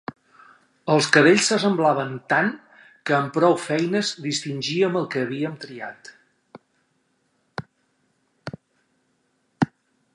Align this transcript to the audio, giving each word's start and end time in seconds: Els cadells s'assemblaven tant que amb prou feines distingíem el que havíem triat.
Els 0.91 1.07
cadells 1.15 1.49
s'assemblaven 1.49 2.15
tant 2.33 2.49
que 3.09 3.15
amb 3.17 3.35
prou 3.35 3.53
feines 3.65 4.13
distingíem 4.25 4.97
el 5.01 5.05
que 5.15 5.23
havíem 5.25 5.59
triat. 5.65 6.11